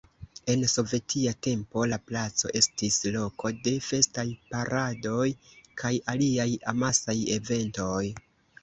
En 0.51 0.61
sovetia 0.75 1.33
tempo 1.47 1.83
la 1.91 1.99
placo 2.11 2.51
estis 2.61 2.97
loko 3.17 3.53
de 3.69 3.75
festaj 3.91 4.27
paradoj 4.55 5.29
kaj 5.85 5.95
aliaj 6.17 6.51
amasaj 6.75 7.21
eventoj. 7.41 8.05